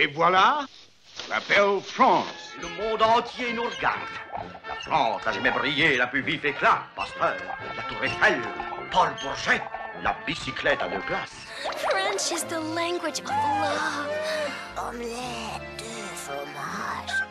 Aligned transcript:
Et 0.00 0.06
voilà 0.06 0.60
la 1.28 1.40
belle 1.48 1.80
France. 1.82 2.52
Le 2.62 2.68
monde 2.68 3.02
entier 3.02 3.52
nous 3.52 3.64
regarde. 3.64 3.98
La 4.68 4.74
France 4.76 5.22
a 5.26 5.32
jamais 5.32 5.50
brillé 5.50 5.96
la 5.96 6.06
plus 6.06 6.22
vif 6.22 6.44
éclat. 6.44 6.84
Pasteur, 6.94 7.34
la 7.76 7.82
tour 7.82 8.04
Eiffel, 8.04 8.38
Paul 8.92 9.08
Bourget, 9.20 9.60
la 10.04 10.16
bicyclette 10.24 10.80
à 10.82 10.88
deux 10.88 11.00
places. 11.00 11.48
French 11.78 12.30
is 12.30 12.44
the 12.46 12.60
language 12.76 13.18
of 13.18 13.26
love. 13.26 14.88
Omelette 14.88 15.66
de 15.78 16.14
fromage. 16.14 17.24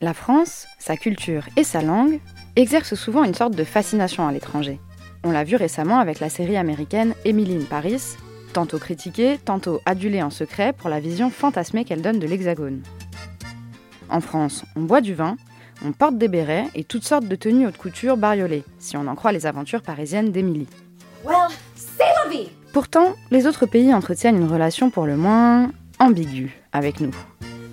La 0.00 0.14
France, 0.14 0.68
sa 0.78 0.96
culture 0.96 1.42
et 1.56 1.64
sa 1.64 1.82
langue 1.82 2.20
exercent 2.54 2.94
souvent 2.94 3.24
une 3.24 3.34
sorte 3.34 3.56
de 3.56 3.64
fascination 3.64 4.28
à 4.28 4.32
l'étranger. 4.32 4.78
On 5.24 5.32
l'a 5.32 5.42
vu 5.42 5.56
récemment 5.56 5.98
avec 5.98 6.20
la 6.20 6.28
série 6.28 6.56
américaine 6.56 7.14
Emily 7.24 7.56
in 7.56 7.64
Paris, 7.64 8.16
tantôt 8.54 8.78
critiquée, 8.78 9.36
tantôt 9.44 9.80
adulée 9.84 10.22
en 10.22 10.30
secret 10.30 10.72
pour 10.72 10.88
la 10.88 11.00
vision 11.00 11.28
fantasmée 11.28 11.84
qu'elle 11.84 12.02
donne 12.02 12.20
de 12.20 12.26
l'Hexagone. 12.26 12.82
En 14.08 14.20
France, 14.20 14.64
on 14.76 14.82
boit 14.82 15.00
du 15.00 15.12
vin, 15.12 15.36
on 15.84 15.90
porte 15.90 16.16
des 16.16 16.28
bérets 16.28 16.68
et 16.76 16.84
toutes 16.84 17.04
sortes 17.04 17.26
de 17.26 17.34
tenues 17.34 17.66
haute 17.66 17.76
couture 17.76 18.16
bariolées, 18.16 18.62
si 18.78 18.96
on 18.96 19.08
en 19.08 19.16
croit 19.16 19.32
les 19.32 19.46
aventures 19.46 19.82
parisiennes 19.82 20.30
d'Émilie. 20.30 20.68
Well, 21.24 21.50
c'est 21.74 22.04
la 22.24 22.30
vie 22.30 22.48
Pourtant, 22.72 23.14
les 23.32 23.48
autres 23.48 23.66
pays 23.66 23.92
entretiennent 23.92 24.36
une 24.36 24.50
relation 24.50 24.88
pour 24.88 25.06
le 25.06 25.16
moins 25.16 25.72
ambiguë 25.98 26.56
avec 26.72 27.00
nous. 27.00 27.14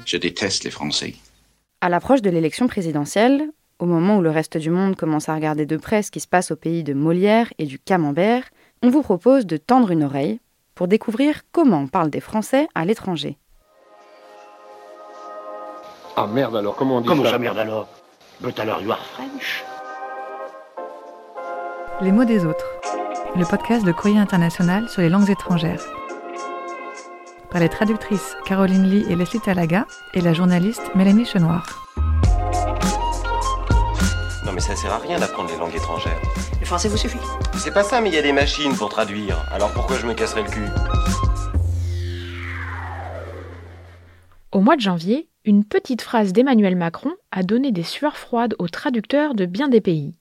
Je 0.05 0.17
déteste 0.17 0.63
les 0.63 0.71
Français. 0.71 1.13
À 1.81 1.89
l'approche 1.89 2.23
de 2.23 2.31
l'élection 2.31 2.67
présidentielle, 2.67 3.49
au 3.77 3.85
moment 3.85 4.17
où 4.17 4.21
le 4.21 4.31
reste 4.31 4.57
du 4.57 4.71
monde 4.71 4.95
commence 4.95 5.29
à 5.29 5.35
regarder 5.35 5.67
de 5.67 5.77
près 5.77 6.01
ce 6.01 6.09
qui 6.09 6.19
se 6.19 6.27
passe 6.27 6.49
au 6.49 6.55
pays 6.55 6.83
de 6.83 6.93
Molière 6.93 7.53
et 7.59 7.65
du 7.65 7.77
Camembert, 7.77 8.49
on 8.81 8.89
vous 8.89 9.03
propose 9.03 9.45
de 9.45 9.57
tendre 9.57 9.91
une 9.91 10.03
oreille 10.03 10.39
pour 10.81 10.87
découvrir 10.87 11.41
comment 11.51 11.81
on 11.81 11.87
parle 11.87 12.09
des 12.09 12.21
Français 12.21 12.67
à 12.73 12.85
l'étranger. 12.85 13.37
Ah 16.17 16.25
merde 16.25 16.55
alors, 16.55 16.75
comment 16.75 16.97
on 16.97 17.01
dit 17.01 17.07
Comment 17.07 17.23
ça 17.23 17.29
ça 17.29 17.37
merde 17.37 17.59
alors? 17.59 17.87
But 18.39 18.59
alors 18.59 18.81
you 18.81 18.91
are 18.91 19.05
French? 19.13 19.63
Les 22.01 22.11
mots 22.11 22.25
des 22.25 22.45
autres. 22.45 22.65
Le 23.35 23.45
podcast 23.45 23.85
de 23.85 23.91
Courrier 23.91 24.17
International 24.17 24.89
sur 24.89 25.03
les 25.03 25.09
langues 25.09 25.29
étrangères. 25.29 25.83
Par 27.51 27.61
les 27.61 27.69
traductrices 27.69 28.35
Caroline 28.45 28.89
Lee 28.89 29.05
et 29.07 29.15
Leslie 29.15 29.39
Talaga 29.39 29.85
et 30.15 30.21
la 30.21 30.33
journaliste 30.33 30.95
Mélanie 30.95 31.25
Chenoir. 31.25 31.63
Non 34.47 34.51
mais 34.51 34.61
ça 34.61 34.75
sert 34.75 34.91
à 34.91 34.97
rien 34.97 35.19
d'apprendre 35.19 35.51
les 35.51 35.57
langues 35.57 35.75
étrangères. 35.75 36.19
Le 36.71 36.77
français 36.77 36.87
vous 36.87 36.95
suffit 36.95 37.19
C'est 37.57 37.73
pas 37.73 37.83
ça, 37.83 37.99
mais 37.99 38.07
il 38.07 38.15
y 38.15 38.17
a 38.17 38.21
des 38.21 38.31
machines 38.31 38.73
pour 38.77 38.87
traduire. 38.87 39.45
Alors 39.51 39.73
pourquoi 39.73 39.97
je 39.97 40.07
me 40.07 40.13
casserais 40.13 40.43
le 40.43 40.49
cul? 40.49 40.63
Au 44.53 44.61
mois 44.61 44.77
de 44.77 44.81
janvier, 44.81 45.27
une 45.43 45.65
petite 45.65 46.01
phrase 46.01 46.31
d'Emmanuel 46.31 46.77
Macron 46.77 47.11
a 47.33 47.43
donné 47.43 47.73
des 47.73 47.83
sueurs 47.83 48.15
froides 48.15 48.55
aux 48.57 48.69
traducteurs 48.69 49.35
de 49.35 49.45
bien 49.45 49.67
des 49.67 49.81
pays. 49.81 50.15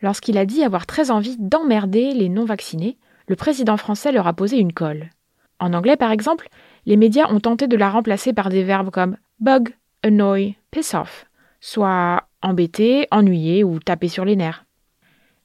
Lorsqu'il 0.00 0.38
a 0.38 0.46
dit 0.46 0.64
avoir 0.64 0.86
très 0.86 1.10
envie 1.10 1.36
d'emmerder 1.38 2.14
les 2.14 2.30
non-vaccinés, 2.30 2.96
le 3.28 3.36
président 3.36 3.76
français 3.76 4.10
leur 4.10 4.26
a 4.26 4.32
posé 4.32 4.56
une 4.56 4.72
colle. 4.72 5.10
En 5.58 5.74
anglais, 5.74 5.98
par 5.98 6.12
exemple, 6.12 6.48
les 6.86 6.96
médias 6.96 7.30
ont 7.30 7.40
tenté 7.40 7.68
de 7.68 7.76
la 7.76 7.90
remplacer 7.90 8.32
par 8.32 8.48
des 8.48 8.64
verbes 8.64 8.90
comme 8.90 9.18
bug, 9.38 9.74
annoy, 10.02 10.56
piss 10.70 10.94
off, 10.94 11.26
soit 11.60 12.22
embêter, 12.40 13.06
ennuyer 13.10 13.64
ou 13.64 13.80
taper 13.80 14.08
sur 14.08 14.24
les 14.24 14.36
nerfs. 14.36 14.64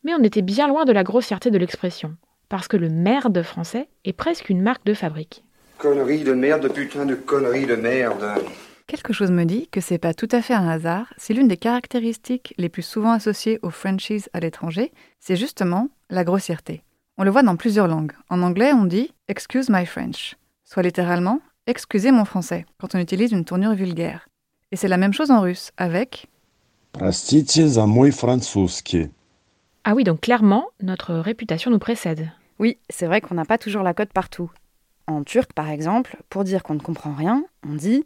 Mais 0.04 0.14
on 0.14 0.22
était 0.22 0.42
bien 0.42 0.68
loin 0.68 0.84
de 0.84 0.92
la 0.92 1.02
grossièreté 1.02 1.50
de 1.50 1.58
l'expression, 1.58 2.16
parce 2.48 2.68
que 2.68 2.76
le 2.76 2.88
merde 2.88 3.42
français 3.42 3.88
est 4.04 4.12
presque 4.12 4.48
une 4.48 4.62
marque 4.62 4.84
de 4.84 4.94
fabrique. 4.94 5.44
Connerie 5.78 6.24
de 6.24 6.32
merde, 6.32 6.72
putain 6.72 7.06
de 7.06 7.14
connerie 7.14 7.66
de 7.66 7.76
merde. 7.76 8.24
Quelque 8.86 9.12
chose 9.12 9.30
me 9.30 9.44
dit 9.44 9.68
que 9.68 9.80
c'est 9.80 9.98
pas 9.98 10.14
tout 10.14 10.28
à 10.32 10.42
fait 10.42 10.54
un 10.54 10.68
hasard 10.68 11.14
si 11.16 11.32
l'une 11.32 11.48
des 11.48 11.56
caractéristiques 11.56 12.54
les 12.58 12.68
plus 12.68 12.82
souvent 12.82 13.12
associées 13.12 13.60
aux 13.62 13.70
Frenchies 13.70 14.24
à 14.32 14.40
l'étranger, 14.40 14.92
c'est 15.20 15.36
justement 15.36 15.88
la 16.10 16.24
grossièreté. 16.24 16.82
On 17.16 17.22
le 17.22 17.30
voit 17.30 17.42
dans 17.42 17.56
plusieurs 17.56 17.86
langues. 17.86 18.12
En 18.30 18.42
anglais, 18.42 18.72
on 18.72 18.86
dit 18.86 19.12
Excuse 19.28 19.68
my 19.70 19.86
French, 19.86 20.36
soit 20.64 20.82
littéralement 20.82 21.40
Excusez 21.66 22.10
mon 22.10 22.24
français, 22.24 22.66
quand 22.80 22.94
on 22.94 22.98
utilise 22.98 23.30
une 23.30 23.44
tournure 23.44 23.74
vulgaire. 23.74 24.28
Et 24.72 24.76
c'est 24.76 24.88
la 24.88 24.96
même 24.96 25.12
chose 25.12 25.30
en 25.30 25.40
russe, 25.40 25.70
avec 25.76 26.26
Простите 26.92 27.68
за 27.68 27.86
мой 27.86 28.10
французский. 28.10 29.10
Ah 29.87 29.93
oui, 29.93 30.03
donc 30.03 30.21
clairement, 30.21 30.69
notre 30.81 31.13
réputation 31.13 31.69
nous 31.69 31.77
précède. 31.77 32.31
Oui, 32.57 32.79
c'est 32.89 33.05
vrai 33.05 33.21
qu'on 33.21 33.35
n'a 33.35 33.45
pas 33.45 33.59
toujours 33.59 33.83
la 33.83 33.93
cote 33.93 34.11
partout. 34.11 34.49
En 35.05 35.23
turc, 35.23 35.53
par 35.53 35.69
exemple, 35.69 36.17
pour 36.31 36.43
dire 36.43 36.63
qu'on 36.63 36.73
ne 36.73 36.79
comprend 36.79 37.13
rien, 37.13 37.45
on 37.63 37.75
dit 37.75 38.03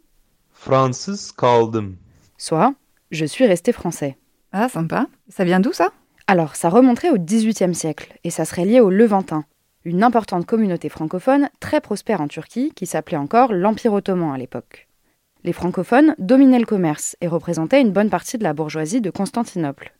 Fransız 0.52 1.32
kaldım. 1.32 1.96
soit 2.36 2.74
je 3.10 3.24
suis 3.24 3.46
resté 3.46 3.72
français. 3.72 4.18
Ah, 4.52 4.68
sympa. 4.68 5.06
Ça 5.30 5.44
vient 5.44 5.58
d'où 5.58 5.72
ça? 5.72 5.88
Alors, 6.26 6.54
ça 6.54 6.68
remonterait 6.68 7.08
au 7.08 7.16
XVIIIe 7.16 7.74
siècle, 7.74 8.12
et 8.24 8.30
ça 8.30 8.44
serait 8.44 8.66
lié 8.66 8.80
aux 8.80 8.90
Levantins, 8.90 9.46
une 9.86 10.02
importante 10.02 10.44
communauté 10.44 10.90
francophone 10.90 11.48
très 11.60 11.80
prospère 11.80 12.20
en 12.20 12.28
Turquie 12.28 12.72
qui 12.76 12.84
s'appelait 12.84 13.16
encore 13.16 13.54
l'Empire 13.54 13.94
ottoman 13.94 14.34
à 14.34 14.36
l'époque. 14.36 14.86
Les 15.44 15.54
francophones 15.54 16.14
dominaient 16.18 16.58
le 16.58 16.66
commerce 16.66 17.16
et 17.22 17.26
représentaient 17.26 17.80
une 17.80 17.92
bonne 17.92 18.10
partie 18.10 18.36
de 18.36 18.44
la 18.44 18.52
bourgeoisie 18.52 19.00
de 19.00 19.08
Constantinople. 19.10 19.94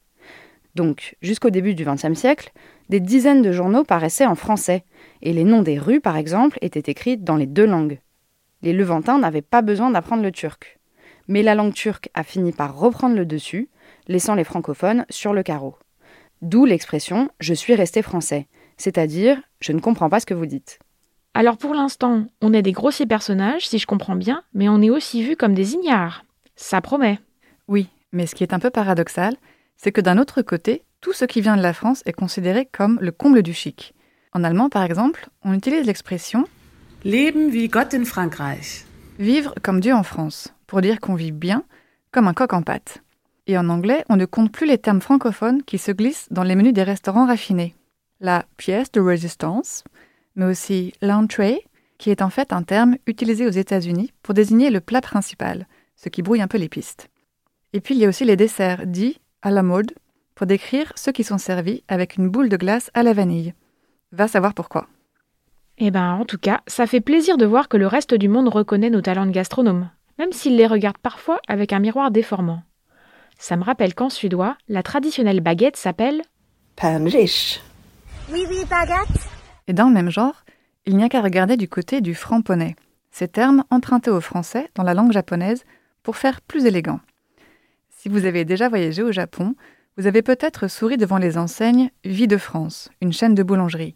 Donc, 0.75 1.17
jusqu'au 1.21 1.51
début 1.51 1.75
du 1.75 1.85
XXe 1.85 2.15
siècle, 2.15 2.53
des 2.89 3.01
dizaines 3.01 3.43
de 3.43 3.53
journaux 3.53 3.85
paraissaient 3.85 4.27
en 4.27 4.35
français, 4.35 4.85
et 5.23 5.33
les 5.33 5.45
noms 5.45 5.63
des 5.63 5.79
rues, 5.79 6.01
par 6.01 6.17
exemple, 6.17 6.59
étaient 6.61 6.91
écrits 6.91 7.17
dans 7.17 7.37
les 7.37 7.47
deux 7.47 7.67
langues. 7.67 8.01
Les 8.63 8.73
Levantins 8.73 9.19
n'avaient 9.19 9.43
pas 9.43 9.63
besoin 9.63 9.91
d'apprendre 9.91 10.23
le 10.23 10.33
turc. 10.33 10.79
Mais 11.29 11.43
la 11.43 11.55
langue 11.55 11.75
turque 11.75 12.11
a 12.15 12.23
fini 12.23 12.53
par 12.53 12.77
reprendre 12.77 13.17
le 13.17 13.25
dessus, 13.25 13.69
laissant 14.09 14.35
les 14.35 14.45
francophones 14.45 15.07
sur 15.09 15.33
le 15.33 15.43
carreau. 15.43 15.77
D'où 16.43 16.65
l'expression 16.65 17.31
je 17.39 17.55
suis 17.55 17.75
resté 17.75 18.03
français, 18.03 18.49
c'est-à-dire 18.77 19.41
je 19.61 19.73
ne 19.73 19.81
comprends 19.81 20.09
pas 20.09 20.21
ce 20.21 20.27
que 20.27 20.35
vous 20.35 20.47
dites. 20.47 20.79
Alors 21.35 21.59
pour 21.59 21.75
l'instant, 21.75 22.27
on 22.41 22.53
est 22.53 22.63
des 22.63 22.73
grossiers 22.73 23.07
personnages, 23.07 23.69
si 23.69 23.79
je 23.79 23.87
comprends 23.87 24.17
bien, 24.17 24.43
mais 24.53 24.69
on 24.69 24.83
est 24.83 24.91
aussi 24.91 25.23
vus 25.23 25.37
comme 25.37 25.55
des 25.55 25.75
ignares. 25.75 26.25
Ça 26.57 26.81
promet. 26.81 27.21
Oui, 27.69 27.89
mais 28.13 28.27
ce 28.27 28.35
qui 28.35 28.43
est 28.43 28.55
un 28.55 28.59
peu 28.59 28.71
paradoxal, 28.71 29.37
c'est 29.83 29.93
que 29.93 30.03
d'un 30.03 30.19
autre 30.19 30.43
côté, 30.43 30.83
tout 31.01 31.15
ce 31.15 31.25
qui 31.25 31.41
vient 31.41 31.57
de 31.57 31.63
la 31.63 31.73
France 31.73 32.03
est 32.05 32.13
considéré 32.13 32.67
comme 32.71 32.99
le 33.01 33.13
comble 33.13 33.43
du 33.43 33.55
chic. 33.55 33.95
En 34.35 34.45
allemand, 34.45 34.69
par 34.69 34.83
exemple, 34.83 35.31
on 35.43 35.55
utilise 35.55 35.87
l'expression 35.87 36.45
Leben 37.03 37.49
wie 37.49 37.69
Gott 37.69 37.95
in 37.95 38.05
Frankreich. 38.05 38.85
vivre 39.19 39.55
comme 39.63 39.81
Dieu 39.81 39.95
en 39.95 40.03
France, 40.03 40.53
pour 40.67 40.83
dire 40.83 41.01
qu'on 41.01 41.15
vit 41.15 41.33
bien, 41.33 41.65
comme 42.13 42.29
un 42.29 42.35
coq 42.35 42.53
en 42.53 42.61
pâte. 42.61 43.03
Et 43.47 43.57
en 43.57 43.71
anglais, 43.71 44.05
on 44.11 44.17
ne 44.17 44.27
compte 44.27 44.53
plus 44.53 44.67
les 44.67 44.77
termes 44.77 45.01
francophones 45.01 45.63
qui 45.63 45.79
se 45.79 45.93
glissent 45.93 46.29
dans 46.31 46.43
les 46.43 46.57
menus 46.57 46.75
des 46.75 46.83
restaurants 46.83 47.27
raffinés. 47.27 47.75
La 48.21 48.45
pièce 48.59 48.93
de 48.93 49.01
résistance, 49.01 49.83
mais 50.37 50.45
aussi 50.45 50.93
l'entrée, 51.01 51.65
qui 51.97 52.11
est 52.11 52.21
en 52.21 52.29
fait 52.29 52.53
un 52.53 52.63
terme 52.63 52.97
utilisé 53.07 53.47
aux 53.47 53.51
États-Unis 53.51 54.13
pour 54.23 54.35
désigner 54.35 54.69
le 54.69 54.81
plat 54.81 55.01
principal, 55.01 55.67
ce 55.97 56.11
qui 56.11 56.21
brouille 56.21 56.43
un 56.43 56.49
peu 56.49 56.59
les 56.59 56.69
pistes. 56.69 57.09
Et 57.73 57.81
puis 57.81 57.95
il 57.95 58.01
y 58.01 58.05
a 58.05 58.09
aussi 58.11 58.27
les 58.27 58.37
desserts 58.37 58.87
dits 58.87 59.19
à 59.43 59.51
la 59.51 59.63
mode, 59.63 59.93
pour 60.35 60.47
décrire 60.47 60.93
ceux 60.97 61.13
qui 61.13 61.25
sont 61.25 61.39
servis 61.39 61.83
avec 61.89 62.17
une 62.17 62.29
boule 62.29 62.49
de 62.49 62.57
glace 62.57 62.91
à 62.95 63.03
la 63.03 63.13
vanille. 63.13 63.55
Va 64.13 64.29
savoir 64.29 64.55
pourquoi. 64.55 64.87
Eh 65.79 65.91
ben, 65.91 66.13
en 66.13 66.25
tout 66.25 66.39
cas, 66.39 66.61
ça 66.67 66.87
fait 66.87 67.01
plaisir 67.01 67.37
de 67.37 67.47
voir 67.47 67.69
que 67.69 67.77
le 67.77 67.87
reste 67.87 68.15
du 68.15 68.29
monde 68.29 68.49
reconnaît 68.49 68.91
nos 68.91 69.01
talents 69.01 69.27
de 69.27 69.31
gastronomes, 69.31 69.89
même 70.19 70.33
s'il 70.33 70.57
les 70.57 70.67
regarde 70.67 70.99
parfois 70.99 71.41
avec 71.49 71.73
un 71.73 71.79
miroir 71.79 72.11
déformant. 72.11 72.63
Ça 73.39 73.57
me 73.57 73.65
rappelle 73.65 73.95
qu'en 73.95 74.11
suédois, 74.11 74.57
la 74.69 74.83
traditionnelle 74.83 75.41
baguette 75.41 75.77
s'appelle 75.77 76.23
Pernrish. 76.77 77.61
Oui, 78.31 78.45
oui, 78.49 78.65
baguette. 78.69 79.29
Et 79.67 79.73
dans 79.73 79.89
le 79.89 79.95
même 79.95 80.11
genre, 80.11 80.45
il 80.85 80.97
n'y 80.97 81.05
a 81.05 81.09
qu'à 81.09 81.23
regarder 81.23 81.57
du 81.57 81.69
côté 81.69 82.01
du 82.01 82.15
franc-poney, 82.15 82.77
ces 83.11 83.29
termes 83.29 83.65
empruntés 83.71 84.11
au 84.11 84.21
français 84.21 84.71
dans 84.75 84.83
la 84.83 84.95
langue 84.95 85.13
japonaise 85.13 85.65
pour 86.03 86.17
faire 86.17 86.41
plus 86.41 86.67
élégant. 86.67 87.01
Si 88.03 88.09
vous 88.09 88.25
avez 88.25 88.47
déjà 88.47 88.71
voyagé 88.71 89.03
au 89.03 89.13
Japon, 89.13 89.55
vous 89.99 90.07
avez 90.07 90.23
peut-être 90.23 90.69
souri 90.69 90.97
devant 90.97 91.19
les 91.19 91.37
enseignes 91.37 91.91
Vie 92.03 92.29
de 92.29 92.39
France, 92.39 92.89
une 93.03 93.13
chaîne 93.13 93.35
de 93.35 93.43
boulangerie. 93.43 93.95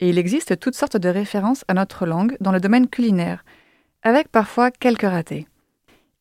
Et 0.00 0.08
il 0.08 0.16
existe 0.16 0.58
toutes 0.58 0.74
sortes 0.74 0.96
de 0.96 1.10
références 1.10 1.62
à 1.68 1.74
notre 1.74 2.06
langue 2.06 2.34
dans 2.40 2.50
le 2.50 2.60
domaine 2.60 2.88
culinaire, 2.88 3.44
avec 4.02 4.28
parfois 4.28 4.70
quelques 4.70 5.02
ratés. 5.02 5.46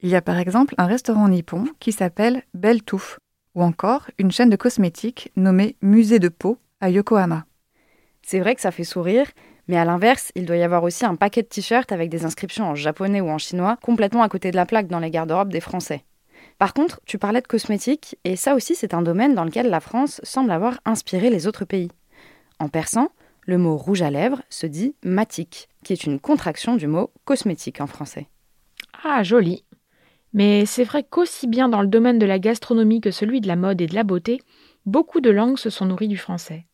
Il 0.01 0.09
y 0.09 0.15
a 0.17 0.21
par 0.21 0.39
exemple 0.39 0.75
un 0.77 0.87
restaurant 0.87 1.29
nippon 1.29 1.67
qui 1.79 1.93
s'appelle 1.93 2.43
Belle 2.53 2.83
Touffe, 2.83 3.17
ou 3.55 3.63
encore 3.63 4.07
une 4.17 4.33
chaîne 4.33 4.49
de 4.49 4.57
cosmétiques 4.57 5.31
nommée 5.37 5.77
Musée 5.81 6.19
de 6.19 6.27
Peau 6.27 6.57
à 6.81 6.89
Yokohama. 6.89 7.45
C'est 8.23 8.41
vrai 8.41 8.55
que 8.55 8.61
ça 8.61 8.71
fait 8.71 8.83
sourire, 8.83 9.31
mais 9.69 9.77
à 9.77 9.85
l'inverse, 9.85 10.33
il 10.35 10.45
doit 10.45 10.57
y 10.57 10.63
avoir 10.63 10.83
aussi 10.83 11.05
un 11.05 11.15
paquet 11.15 11.43
de 11.43 11.47
t-shirts 11.47 11.93
avec 11.93 12.09
des 12.09 12.25
inscriptions 12.25 12.65
en 12.65 12.75
japonais 12.75 13.21
ou 13.21 13.29
en 13.29 13.37
chinois 13.37 13.77
complètement 13.81 14.21
à 14.21 14.27
côté 14.27 14.51
de 14.51 14.57
la 14.57 14.65
plaque 14.65 14.87
dans 14.87 14.99
les 14.99 15.11
garde-robes 15.11 15.53
des 15.53 15.61
Français. 15.61 16.03
Par 16.61 16.75
contre, 16.75 17.01
tu 17.07 17.17
parlais 17.17 17.41
de 17.41 17.47
cosmétiques, 17.47 18.19
et 18.23 18.35
ça 18.35 18.53
aussi 18.53 18.75
c'est 18.75 18.93
un 18.93 19.01
domaine 19.01 19.33
dans 19.33 19.45
lequel 19.45 19.71
la 19.71 19.79
France 19.79 20.21
semble 20.21 20.51
avoir 20.51 20.79
inspiré 20.85 21.31
les 21.31 21.47
autres 21.47 21.65
pays. 21.65 21.89
En 22.59 22.69
persan, 22.69 23.09
Le 23.47 23.57
mot 23.57 23.77
rouge 23.77 24.03
à 24.03 24.11
lèvres 24.11 24.43
se 24.51 24.67
dit 24.67 24.93
matique, 25.03 25.69
qui 25.83 25.91
est 25.91 26.03
une 26.03 26.19
contraction 26.19 26.75
du 26.75 26.85
mot 26.85 27.09
cosmétique 27.25 27.81
en 27.81 27.87
français. 27.87 28.27
Ah, 29.03 29.23
joli. 29.23 29.63
Mais 30.33 30.67
c'est 30.67 30.83
vrai 30.83 31.03
qu'aussi 31.03 31.47
bien 31.47 31.67
dans 31.67 31.81
le 31.81 31.87
domaine 31.87 32.19
de 32.19 32.27
la 32.27 32.37
gastronomie 32.37 33.01
que 33.01 33.09
celui 33.09 33.41
de 33.41 33.47
la 33.47 33.55
mode 33.55 33.81
et 33.81 33.87
de 33.87 33.95
la 33.95 34.03
beauté, 34.03 34.39
beaucoup 34.85 35.19
de 35.19 35.31
langues 35.31 35.57
se 35.57 35.71
sont 35.71 35.87
nourries 35.87 36.09
du 36.09 36.17
français. 36.17 36.67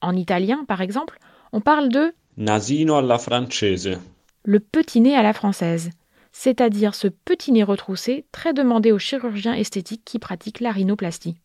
En 0.00 0.16
italien, 0.16 0.64
par 0.66 0.80
exemple, 0.80 1.18
on 1.52 1.60
parle 1.60 1.90
de 1.90 2.14
Nasino 2.38 2.94
alla 2.94 3.18
francese. 3.18 3.98
le 4.44 4.60
petit 4.60 5.02
nez 5.02 5.14
à 5.14 5.22
la 5.22 5.34
française, 5.34 5.90
c'est-à-dire 6.34 6.96
ce 6.96 7.06
petit 7.06 7.52
nez 7.52 7.62
retroussé 7.62 8.26
très 8.32 8.52
demandé 8.52 8.90
aux 8.90 8.98
chirurgiens 8.98 9.54
esthétiques 9.54 10.04
qui 10.04 10.18
pratiquent 10.18 10.60
la 10.60 10.72
rhinoplastie. 10.72 11.38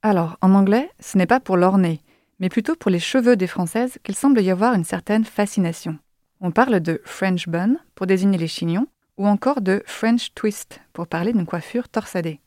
Alors, 0.00 0.38
en 0.40 0.54
anglais, 0.54 0.88
ce 1.00 1.18
n'est 1.18 1.26
pas 1.26 1.40
pour 1.40 1.56
leur 1.56 1.76
nez, 1.76 2.00
mais 2.38 2.48
plutôt 2.48 2.76
pour 2.76 2.92
les 2.92 3.00
cheveux 3.00 3.36
des 3.36 3.48
Françaises 3.48 3.98
qu'il 4.04 4.14
semble 4.14 4.40
y 4.40 4.50
avoir 4.50 4.74
une 4.74 4.84
certaine 4.84 5.24
fascination. 5.24 5.98
On 6.40 6.52
parle 6.52 6.78
de 6.78 7.02
French 7.04 7.48
bun 7.48 7.78
pour 7.96 8.06
désigner 8.06 8.38
les 8.38 8.46
chignons, 8.46 8.86
ou 9.16 9.26
encore 9.26 9.60
de 9.60 9.82
French 9.86 10.32
twist 10.34 10.80
pour 10.92 11.08
parler 11.08 11.32
d'une 11.32 11.44
coiffure 11.44 11.88
torsadée. 11.88 12.40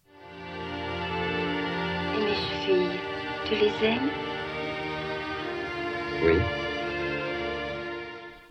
Et 2.15 2.23
mes 2.23 2.35
filles, 2.65 2.99
tu 3.43 3.55
les 3.55 3.85
aimes? 3.85 4.09
Oui. 6.23 6.60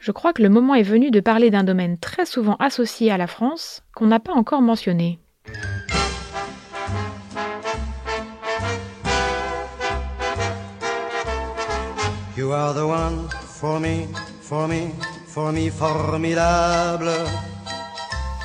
Je 0.00 0.12
crois 0.12 0.32
que 0.32 0.42
le 0.42 0.48
moment 0.48 0.74
est 0.74 0.82
venu 0.82 1.10
de 1.10 1.20
parler 1.20 1.50
d'un 1.50 1.62
domaine 1.62 1.98
très 1.98 2.24
souvent 2.24 2.56
associé 2.58 3.10
à 3.10 3.18
la 3.18 3.26
France 3.26 3.82
qu'on 3.94 4.06
n'a 4.06 4.18
pas 4.18 4.32
encore 4.32 4.62
mentionné. 4.62 5.18
You 12.34 12.50
are 12.52 12.72
the 12.72 12.78
one 12.78 13.28
for 13.44 13.78
me, 13.78 14.06
for 14.40 14.66
me, 14.66 14.88
for 15.26 15.52
me 15.52 15.68
formidable. 15.68 17.10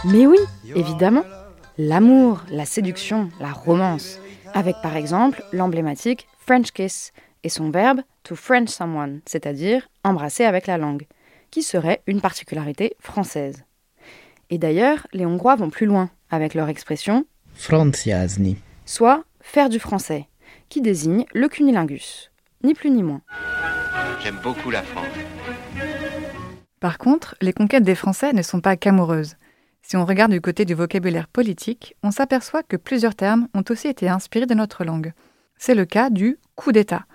Mais 0.03 0.27
oui, 0.27 0.39
évidemment, 0.75 1.23
l'amour, 1.77 2.43
la 2.51 2.65
séduction, 2.65 3.29
la 3.39 3.53
romance, 3.53 4.19
avec 4.53 4.75
par 4.83 4.97
exemple 4.97 5.41
l'emblématique 5.53 6.27
French 6.37 6.71
kiss 6.71 7.13
et 7.45 7.49
son 7.49 7.69
verbe 7.69 8.01
to 8.23 8.35
French 8.35 8.67
someone, 8.67 9.21
c'est-à-dire 9.25 9.87
embrasser 10.03 10.43
avec 10.43 10.67
la 10.67 10.77
langue, 10.77 11.07
qui 11.55 11.63
serait 11.63 12.01
une 12.05 12.19
particularité 12.19 12.97
française. 12.99 13.63
Et 14.49 14.57
d'ailleurs, 14.57 15.07
les 15.13 15.25
Hongrois 15.25 15.55
vont 15.55 15.69
plus 15.69 15.85
loin 15.85 16.09
avec 16.29 16.53
leur 16.53 16.67
expression 16.67 17.23
Franciazni. 17.53 18.57
soit 18.83 19.23
faire 19.39 19.69
du 19.69 19.79
français, 19.79 20.27
qui 20.67 20.81
désigne 20.81 21.23
le 21.33 21.47
cunilingus, 21.47 22.29
ni 22.65 22.73
plus 22.73 22.89
ni 22.89 23.03
moins. 23.03 23.21
J'aime 24.21 24.37
beaucoup 24.43 24.69
la 24.69 24.83
France. 24.83 25.07
Par 26.81 26.97
contre, 26.97 27.37
les 27.39 27.53
conquêtes 27.53 27.83
des 27.83 27.95
Français 27.95 28.33
ne 28.33 28.41
sont 28.41 28.59
pas 28.59 28.75
qu'amoureuses. 28.75 29.37
Si 29.81 29.95
on 29.95 30.03
regarde 30.03 30.33
du 30.33 30.41
côté 30.41 30.65
du 30.65 30.73
vocabulaire 30.73 31.29
politique, 31.29 31.95
on 32.03 32.11
s'aperçoit 32.11 32.63
que 32.63 32.75
plusieurs 32.75 33.15
termes 33.15 33.47
ont 33.53 33.63
aussi 33.69 33.87
été 33.87 34.09
inspirés 34.09 34.45
de 34.45 34.55
notre 34.55 34.83
langue. 34.83 35.13
C'est 35.57 35.73
le 35.73 35.85
cas 35.85 36.09
du 36.09 36.37
coup 36.55 36.73
d'État. 36.73 37.05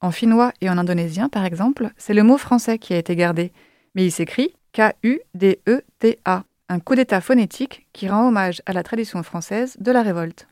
En 0.00 0.10
finnois 0.10 0.52
et 0.60 0.68
en 0.68 0.76
indonésien, 0.76 1.28
par 1.28 1.44
exemple, 1.44 1.90
c'est 1.96 2.14
le 2.14 2.24
mot 2.24 2.36
français 2.36 2.78
qui 2.78 2.92
a 2.92 2.98
été 2.98 3.14
gardé, 3.14 3.52
mais 3.96 4.04
il 4.04 4.12
s'écrit 4.12 4.52
K-U-D-E-T-A, 4.74 6.44
un 6.68 6.80
coup 6.80 6.94
d'État 6.94 7.22
phonétique 7.22 7.86
qui 7.94 8.08
rend 8.08 8.28
hommage 8.28 8.60
à 8.66 8.74
la 8.74 8.82
tradition 8.82 9.22
française 9.22 9.76
de 9.80 9.90
la 9.90 10.02
révolte. 10.02 10.46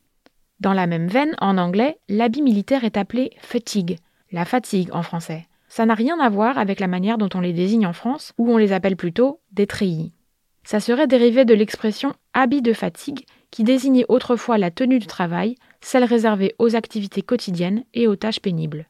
Dans 0.61 0.73
la 0.73 0.87
même 0.87 1.08
veine, 1.08 1.37
en 1.41 1.58
anglais, 1.58 1.99
l'habit 2.08 2.41
militaire 2.41 2.85
est 2.85 2.96
appelé 2.96 3.32
fatigue, 3.38 3.99
la 4.32 4.46
fatigue 4.46 4.88
en 4.93 5.02
français. 5.02 5.46
Ça 5.69 5.85
n'a 5.85 5.94
rien 5.94 6.19
à 6.20 6.31
voir 6.31 6.56
avec 6.56 6.81
la 6.81 6.87
manière 6.87 7.19
dont 7.19 7.29
on 7.35 7.41
les 7.41 7.52
désigne 7.52 7.87
en 7.87 7.93
France, 7.93 8.32
où 8.38 8.50
on 8.50 8.56
les 8.56 8.73
appelle 8.73 8.96
plutôt 8.96 9.41
des 9.52 9.67
treillis. 9.67 10.14
Ça 10.62 10.81
serait 10.81 11.06
dérivé 11.06 11.44
de 11.44 11.52
l'expression 11.52 12.14
habit 12.32 12.62
de 12.62 12.73
fatigue, 12.73 13.26
qui 13.50 13.62
désignait 13.62 14.06
autrefois 14.08 14.56
la 14.56 14.70
tenue 14.70 14.99
du 14.99 15.06
travail, 15.06 15.56
celle 15.82 16.05
réservée 16.05 16.55
aux 16.58 16.76
activités 16.76 17.23
quotidiennes 17.23 17.85
et 17.93 18.08
aux 18.08 18.17
tâches 18.17 18.41
pénibles. 18.41 18.88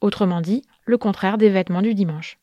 Autrement 0.00 0.42
dit, 0.42 0.62
le 0.84 0.96
contraire 0.96 1.38
des 1.38 1.50
vêtements 1.50 1.82
du 1.82 1.94
dimanche. 1.94 2.38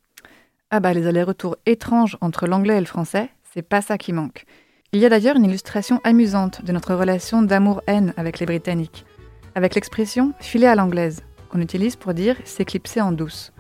Ah 0.75 0.79
bah 0.79 0.91
les 0.91 1.05
allers-retours 1.05 1.55
étranges 1.67 2.17
entre 2.19 2.47
l'anglais 2.47 2.77
et 2.77 2.79
le 2.79 2.87
français, 2.87 3.29
c'est 3.53 3.61
pas 3.61 3.83
ça 3.83 3.99
qui 3.99 4.11
manque. 4.11 4.45
Il 4.91 4.99
y 5.01 5.05
a 5.05 5.09
d'ailleurs 5.09 5.35
une 5.35 5.45
illustration 5.45 6.01
amusante 6.03 6.65
de 6.65 6.71
notre 6.71 6.95
relation 6.95 7.43
d'amour-haine 7.43 8.11
avec 8.17 8.39
les 8.39 8.47
Britanniques, 8.47 9.05
avec 9.53 9.75
l'expression 9.75 10.33
filer 10.39 10.65
à 10.65 10.73
l'anglaise, 10.73 11.21
qu'on 11.51 11.61
utilise 11.61 11.95
pour 11.95 12.15
dire 12.15 12.37
s'éclipser 12.43 13.01
en 13.01 13.11
douce. 13.11 13.53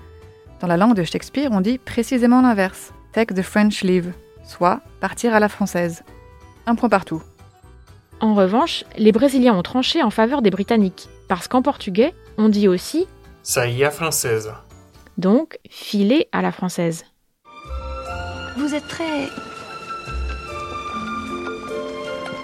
Dans 0.59 0.65
la 0.65 0.75
langue 0.75 0.95
de 0.95 1.03
Shakespeare, 1.03 1.51
on 1.51 1.61
dit 1.61 1.77
précisément 1.77 2.41
l'inverse, 2.41 2.93
take 3.11 3.35
the 3.35 3.43
French 3.43 3.83
leave, 3.83 4.11
soit 4.43 4.81
partir 4.99 5.35
à 5.35 5.39
la 5.39 5.49
française. 5.49 6.01
Un 6.65 6.73
point 6.73 6.89
partout. 6.89 7.21
En 8.21 8.33
revanche, 8.33 8.85
les 8.97 9.11
Brésiliens 9.11 9.53
ont 9.53 9.61
tranché 9.61 10.01
en 10.01 10.09
faveur 10.09 10.41
des 10.41 10.49
Britanniques, 10.49 11.09
parce 11.27 11.47
qu'en 11.47 11.61
portugais, 11.61 12.15
on 12.39 12.49
dit 12.49 12.67
aussi 12.67 13.05
Saía 13.43 13.91
française. 13.91 14.51
Donc 15.17 15.59
filer 15.69 16.27
à 16.31 16.41
la 16.41 16.51
française. 16.51 17.05
Vous 18.57 18.73
êtes 18.73 18.87
très. 18.87 19.29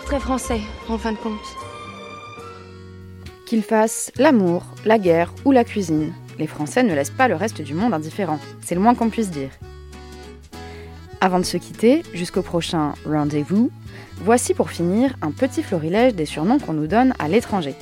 très 0.06 0.20
français, 0.20 0.62
en 0.88 0.98
fin 0.98 1.12
de 1.12 1.18
compte. 1.18 1.38
Qu'ils 3.46 3.62
fassent 3.62 4.12
l'amour, 4.18 4.64
la 4.86 4.98
guerre 4.98 5.34
ou 5.46 5.52
la 5.52 5.64
cuisine, 5.64 6.14
les 6.40 6.48
Français 6.48 6.82
ne 6.84 6.96
laissent 6.96 7.12
pas 7.12 7.28
le 7.28 7.36
reste 7.36 7.62
du 7.62 7.74
monde 7.74 7.94
indifférent. 7.94 8.40
C'est 8.62 8.74
le 8.74 8.82
moins 8.82 8.96
qu'on 8.96 9.10
puisse 9.10 9.30
dire. 9.30 9.52
Avant 11.22 11.38
de 11.38 11.44
se 11.44 11.58
quitter, 11.58 12.02
jusqu'au 12.14 12.42
prochain 12.42 12.94
rendez-vous, 13.06 13.70
voici 14.18 14.54
pour 14.54 14.72
finir 14.72 15.16
un 15.22 15.32
petit 15.32 15.62
florilège 15.62 16.16
des 16.16 16.26
surnoms 16.26 16.60
qu'on 16.60 16.74
nous 16.74 16.88
donne 16.88 17.14
à 17.20 17.28
l'étranger. 17.28 17.76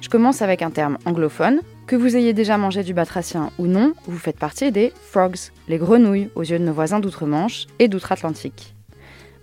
Je 0.00 0.08
commence 0.08 0.42
avec 0.42 0.62
un 0.62 0.70
terme 0.70 0.98
anglophone. 1.06 1.60
Que 1.88 1.96
vous 1.96 2.16
ayez 2.18 2.34
déjà 2.34 2.58
mangé 2.58 2.84
du 2.84 2.92
batracien 2.92 3.50
ou 3.58 3.66
non, 3.66 3.94
vous 4.04 4.18
faites 4.18 4.38
partie 4.38 4.70
des 4.70 4.92
frogs, 5.10 5.38
les 5.68 5.78
grenouilles 5.78 6.28
aux 6.34 6.42
yeux 6.42 6.58
de 6.58 6.64
nos 6.64 6.74
voisins 6.74 7.00
d'outre-Manche 7.00 7.66
et 7.78 7.88
d'outre-Atlantique. 7.88 8.74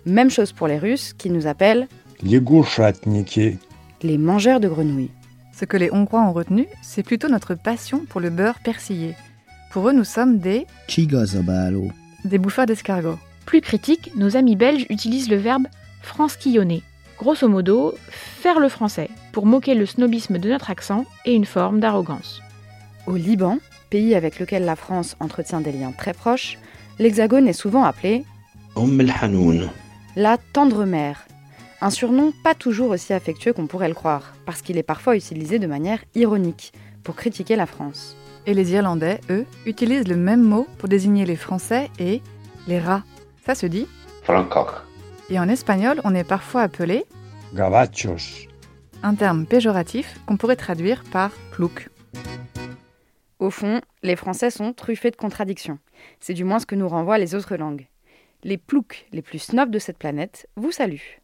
Même 0.04 0.30
chose 0.30 0.52
pour 0.52 0.68
les 0.68 0.78
Russes 0.78 1.12
qui 1.12 1.28
nous 1.28 1.48
appellent 1.48 1.88
les 2.22 2.38
gourchatniki, 2.38 3.58
les 4.04 4.16
mangeurs 4.16 4.60
de 4.60 4.68
grenouilles. 4.68 5.10
Ce 5.52 5.64
que 5.64 5.76
les 5.76 5.90
Hongrois 5.90 6.22
ont 6.22 6.32
retenu, 6.32 6.68
c'est 6.82 7.02
plutôt 7.02 7.28
notre 7.28 7.56
passion 7.56 8.04
pour 8.08 8.20
le 8.20 8.30
beurre 8.30 8.60
persillé. 8.62 9.16
Pour 9.72 9.88
eux, 9.88 9.92
nous 9.92 10.04
sommes 10.04 10.38
des 10.38 10.68
des 12.24 12.38
bouffeurs 12.38 12.66
d'escargots. 12.66 13.18
Plus 13.44 13.60
critique, 13.60 14.12
nos 14.14 14.36
amis 14.36 14.54
belges 14.54 14.86
utilisent 14.88 15.30
le 15.30 15.36
verbe 15.36 15.66
franskillonner 16.00 16.84
Grosso 17.18 17.48
modo, 17.48 17.94
faire 18.10 18.60
le 18.60 18.68
français 18.68 19.08
pour 19.32 19.46
moquer 19.46 19.74
le 19.74 19.86
snobisme 19.86 20.38
de 20.38 20.50
notre 20.50 20.70
accent 20.70 21.04
et 21.24 21.34
une 21.34 21.46
forme 21.46 21.80
d'arrogance. 21.80 22.42
Au 23.06 23.16
Liban, 23.16 23.58
pays 23.90 24.14
avec 24.14 24.38
lequel 24.38 24.64
la 24.64 24.76
France 24.76 25.16
entretient 25.20 25.60
des 25.60 25.72
liens 25.72 25.92
très 25.92 26.12
proches, 26.12 26.58
l'Hexagone 26.98 27.48
est 27.48 27.52
souvent 27.52 27.84
appelé 27.84 28.24
umm 28.76 29.02
la 30.16 30.38
tendre 30.38 30.84
mère. 30.84 31.26
Un 31.82 31.90
surnom 31.90 32.32
pas 32.42 32.54
toujours 32.54 32.90
aussi 32.90 33.12
affectueux 33.12 33.52
qu'on 33.52 33.66
pourrait 33.66 33.88
le 33.88 33.94
croire, 33.94 34.34
parce 34.46 34.62
qu'il 34.62 34.78
est 34.78 34.82
parfois 34.82 35.14
utilisé 35.16 35.58
de 35.58 35.66
manière 35.66 36.02
ironique 36.14 36.72
pour 37.02 37.16
critiquer 37.16 37.54
la 37.54 37.66
France. 37.66 38.16
Et 38.46 38.54
les 38.54 38.72
Irlandais, 38.72 39.20
eux, 39.28 39.44
utilisent 39.66 40.08
le 40.08 40.16
même 40.16 40.42
mot 40.42 40.66
pour 40.78 40.88
désigner 40.88 41.26
les 41.26 41.36
Français 41.36 41.90
et 41.98 42.22
les 42.66 42.78
rats. 42.78 43.02
Ça 43.44 43.54
se 43.54 43.66
dit 43.66 43.86
Francoch. 44.22 44.85
Et 45.28 45.38
en 45.40 45.48
espagnol, 45.48 46.00
on 46.04 46.14
est 46.14 46.24
parfois 46.24 46.62
appelé 46.62 47.04
Gavachos. 47.54 48.46
un 49.02 49.14
terme 49.14 49.46
péjoratif 49.46 50.20
qu'on 50.26 50.36
pourrait 50.36 50.56
traduire 50.56 51.02
par 51.10 51.30
plouc. 51.50 51.88
Au 53.38 53.50
fond, 53.50 53.80
les 54.02 54.16
Français 54.16 54.50
sont 54.50 54.72
truffés 54.72 55.10
de 55.10 55.16
contradictions. 55.16 55.78
C'est 56.20 56.34
du 56.34 56.44
moins 56.44 56.58
ce 56.58 56.66
que 56.66 56.74
nous 56.74 56.88
renvoient 56.88 57.18
les 57.18 57.34
autres 57.34 57.56
langues. 57.56 57.86
Les 58.44 58.56
ploucs 58.56 59.06
les 59.12 59.22
plus 59.22 59.38
snobs 59.38 59.70
de 59.70 59.78
cette 59.78 59.98
planète 59.98 60.48
vous 60.56 60.70
saluent. 60.70 61.20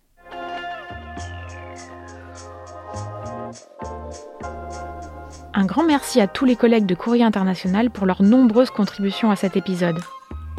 Un 5.54 5.66
grand 5.66 5.85
merci 5.85 6.21
à 6.21 6.26
tous 6.26 6.44
les 6.44 6.56
collègues 6.56 6.87
de 6.87 6.94
Courrier 6.94 7.25
International 7.25 7.90
pour 7.90 8.06
leurs 8.06 8.23
nombreuses 8.23 8.71
contributions 8.71 9.30
à 9.30 9.37
cet 9.37 9.56
épisode. 9.56 10.00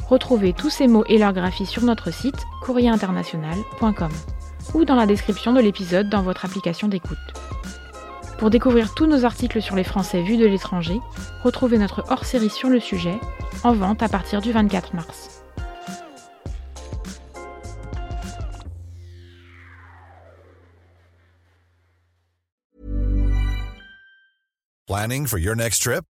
Retrouvez 0.07 0.53
tous 0.53 0.69
ces 0.69 0.87
mots 0.87 1.05
et 1.07 1.17
leur 1.17 1.33
graphie 1.33 1.65
sur 1.65 1.83
notre 1.83 2.11
site 2.11 2.45
courrierinternational.com 2.61 4.11
ou 4.73 4.85
dans 4.85 4.95
la 4.95 5.05
description 5.05 5.53
de 5.53 5.61
l'épisode 5.61 6.09
dans 6.09 6.21
votre 6.21 6.45
application 6.45 6.87
d'écoute. 6.87 7.17
Pour 8.37 8.49
découvrir 8.49 8.93
tous 8.93 9.05
nos 9.05 9.25
articles 9.25 9.61
sur 9.61 9.75
les 9.75 9.83
Français 9.83 10.21
vus 10.21 10.37
de 10.37 10.45
l'étranger, 10.45 10.99
retrouvez 11.43 11.77
notre 11.77 12.03
hors-série 12.09 12.49
sur 12.49 12.69
le 12.69 12.79
sujet, 12.79 13.19
en 13.63 13.73
vente 13.73 14.03
à 14.03 14.09
partir 14.09 14.41
du 14.41 14.51
24 14.51 14.95
mars. 14.95 15.43
Planning 24.87 25.25
for 25.25 25.39
your 25.39 25.55
next 25.55 25.81
trip? 25.81 26.03